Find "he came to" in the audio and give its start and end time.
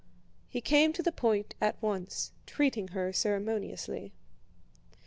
0.49-1.03